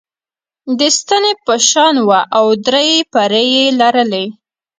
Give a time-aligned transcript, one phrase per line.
[0.77, 4.25] د ستنې په شان وه او درې پرې یي لرلې.